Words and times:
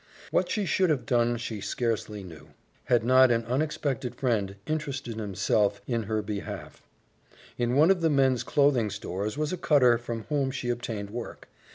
What 0.31 0.49
she 0.49 0.65
should 0.65 0.89
have 0.89 1.05
done 1.05 1.37
she 1.37 1.61
scarcely 1.61 2.23
knew, 2.23 2.47
had 2.85 3.03
not 3.03 3.29
an 3.29 3.45
unexpected 3.45 4.15
friend 4.15 4.55
interested 4.65 5.17
himself 5.17 5.79
in 5.85 6.01
her 6.05 6.23
behalf. 6.23 6.81
In 7.59 7.75
one 7.75 7.91
of 7.91 8.01
the 8.01 8.09
men's 8.09 8.41
clothing 8.41 8.89
stores 8.89 9.37
was 9.37 9.53
a 9.53 9.57
cutter 9.57 9.99
from 9.99 10.23
whom 10.23 10.49
she 10.49 10.71
obtained 10.71 11.11
work. 11.11 11.49